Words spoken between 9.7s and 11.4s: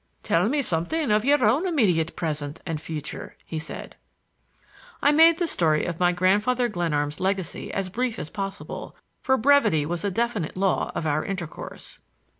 was a definite law of our